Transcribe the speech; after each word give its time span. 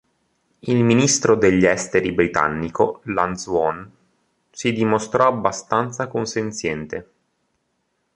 Il 0.61 0.83
ministro 0.83 1.35
degli 1.35 1.63
Esteri 1.63 2.11
britannico 2.11 3.01
Lansdowne 3.03 3.91
si 4.49 4.73
dimostrò 4.73 5.27
abbastanza 5.27 6.07
consenziente. 6.07 7.09